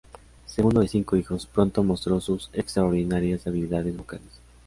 Segundo 0.47 0.81
de 0.81 0.87
cinco 0.87 1.15
hijos, 1.15 1.45
pronto 1.45 1.83
mostró 1.83 2.19
sus 2.19 2.49
extraordinarias 2.53 3.45
habilidades 3.45 3.95
vocales. 3.95 4.41